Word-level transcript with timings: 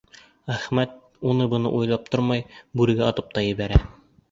Әхмәт 0.53 0.95
уны-быны 1.33 1.73
уйлап 1.81 2.09
тормай 2.17 2.43
бүрегә 2.81 3.09
атып 3.13 3.31
та 3.39 3.47
ебәрә. 3.51 3.83